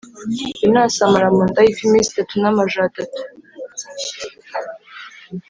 [0.63, 3.21] yonasi amara mu nda y’ifi iminsi itatu n’amajoro atatu.